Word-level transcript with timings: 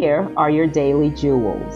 here 0.00 0.32
are 0.34 0.48
your 0.48 0.66
daily 0.66 1.10
jewels. 1.10 1.74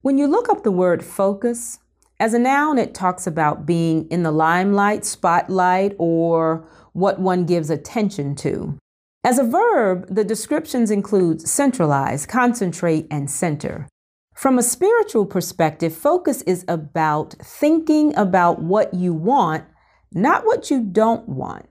When 0.00 0.16
you 0.16 0.26
look 0.26 0.48
up 0.48 0.62
the 0.62 0.72
word 0.72 1.04
focus, 1.04 1.80
as 2.18 2.32
a 2.32 2.38
noun, 2.38 2.78
it 2.78 2.94
talks 2.94 3.26
about 3.26 3.66
being 3.66 4.08
in 4.08 4.22
the 4.22 4.32
limelight, 4.32 5.04
spotlight, 5.04 5.94
or 5.98 6.66
what 6.94 7.20
one 7.20 7.44
gives 7.44 7.68
attention 7.68 8.36
to. 8.36 8.78
As 9.22 9.38
a 9.38 9.44
verb, 9.44 10.06
the 10.08 10.24
descriptions 10.24 10.90
include 10.90 11.46
centralize, 11.46 12.24
concentrate, 12.24 13.06
and 13.10 13.30
center. 13.30 13.86
From 14.34 14.58
a 14.58 14.62
spiritual 14.62 15.26
perspective, 15.26 15.94
focus 15.94 16.40
is 16.42 16.64
about 16.68 17.34
thinking 17.42 18.16
about 18.16 18.62
what 18.62 18.94
you 18.94 19.12
want, 19.12 19.64
not 20.10 20.46
what 20.46 20.70
you 20.70 20.80
don't 20.80 21.28
want. 21.28 21.66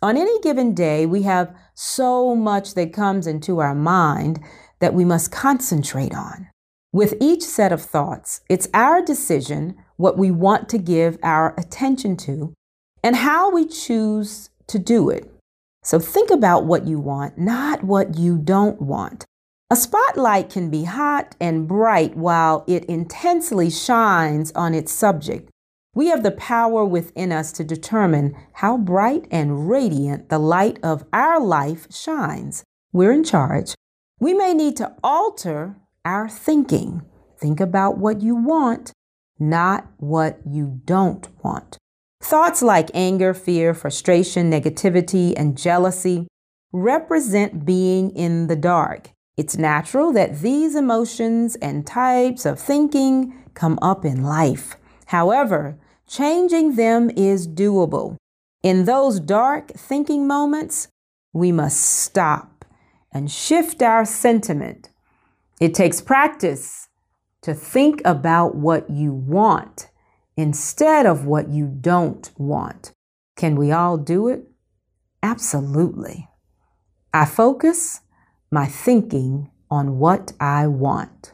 On 0.00 0.16
any 0.16 0.38
given 0.40 0.74
day, 0.74 1.06
we 1.06 1.22
have 1.22 1.52
so 1.74 2.36
much 2.36 2.74
that 2.74 2.92
comes 2.92 3.26
into 3.26 3.58
our 3.58 3.74
mind 3.74 4.40
that 4.78 4.94
we 4.94 5.04
must 5.04 5.32
concentrate 5.32 6.14
on. 6.14 6.48
With 6.92 7.14
each 7.20 7.42
set 7.42 7.72
of 7.72 7.82
thoughts, 7.82 8.40
it's 8.48 8.68
our 8.72 9.02
decision 9.02 9.76
what 9.96 10.16
we 10.16 10.30
want 10.30 10.68
to 10.68 10.78
give 10.78 11.18
our 11.22 11.52
attention 11.58 12.16
to 12.18 12.54
and 13.02 13.16
how 13.16 13.50
we 13.50 13.66
choose 13.66 14.50
to 14.68 14.78
do 14.78 15.10
it. 15.10 15.30
So 15.82 15.98
think 15.98 16.30
about 16.30 16.64
what 16.64 16.86
you 16.86 17.00
want, 17.00 17.36
not 17.36 17.82
what 17.82 18.16
you 18.16 18.38
don't 18.38 18.80
want. 18.80 19.24
A 19.70 19.76
spotlight 19.76 20.48
can 20.48 20.70
be 20.70 20.84
hot 20.84 21.34
and 21.40 21.66
bright 21.66 22.16
while 22.16 22.64
it 22.66 22.84
intensely 22.84 23.68
shines 23.68 24.52
on 24.52 24.74
its 24.74 24.92
subject. 24.92 25.50
We 25.98 26.06
have 26.10 26.22
the 26.22 26.30
power 26.30 26.84
within 26.84 27.32
us 27.32 27.50
to 27.50 27.64
determine 27.64 28.36
how 28.52 28.76
bright 28.76 29.26
and 29.32 29.68
radiant 29.68 30.28
the 30.28 30.38
light 30.38 30.78
of 30.80 31.04
our 31.12 31.40
life 31.40 31.92
shines. 31.92 32.62
We're 32.92 33.10
in 33.10 33.24
charge. 33.24 33.74
We 34.20 34.32
may 34.32 34.54
need 34.54 34.76
to 34.76 34.94
alter 35.02 35.74
our 36.04 36.28
thinking. 36.28 37.02
Think 37.36 37.58
about 37.58 37.98
what 37.98 38.22
you 38.22 38.36
want, 38.36 38.92
not 39.40 39.88
what 39.96 40.38
you 40.48 40.80
don't 40.84 41.26
want. 41.42 41.78
Thoughts 42.22 42.62
like 42.62 42.92
anger, 42.94 43.34
fear, 43.34 43.74
frustration, 43.74 44.48
negativity, 44.48 45.34
and 45.36 45.58
jealousy 45.58 46.28
represent 46.72 47.66
being 47.66 48.10
in 48.10 48.46
the 48.46 48.54
dark. 48.54 49.10
It's 49.36 49.56
natural 49.56 50.12
that 50.12 50.42
these 50.42 50.76
emotions 50.76 51.56
and 51.56 51.84
types 51.84 52.46
of 52.46 52.60
thinking 52.60 53.34
come 53.54 53.80
up 53.82 54.04
in 54.04 54.22
life. 54.22 54.76
However, 55.06 55.76
changing 56.08 56.76
them 56.76 57.10
is 57.10 57.46
doable. 57.46 58.16
In 58.62 58.86
those 58.86 59.20
dark 59.20 59.70
thinking 59.72 60.26
moments, 60.26 60.88
we 61.32 61.52
must 61.52 61.80
stop 61.80 62.64
and 63.12 63.30
shift 63.30 63.82
our 63.82 64.04
sentiment. 64.04 64.90
It 65.60 65.74
takes 65.74 66.00
practice 66.00 66.88
to 67.42 67.54
think 67.54 68.02
about 68.04 68.54
what 68.54 68.90
you 68.90 69.12
want 69.12 69.90
instead 70.36 71.06
of 71.06 71.26
what 71.26 71.48
you 71.48 71.66
don't 71.66 72.30
want. 72.36 72.92
Can 73.36 73.56
we 73.56 73.70
all 73.70 73.96
do 73.96 74.28
it? 74.28 74.44
Absolutely. 75.22 76.28
I 77.12 77.24
focus 77.24 78.00
my 78.50 78.66
thinking 78.66 79.50
on 79.70 79.98
what 79.98 80.32
I 80.40 80.66
want. 80.66 81.32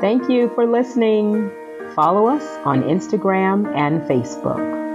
Thank 0.00 0.28
you 0.30 0.48
for 0.54 0.64
listening. 0.64 1.50
Follow 1.94 2.28
us 2.28 2.44
on 2.64 2.84
Instagram 2.84 3.74
and 3.76 4.00
Facebook. 4.02 4.87